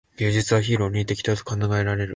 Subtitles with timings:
[0.17, 2.09] 芸術は非論理的と考えられる。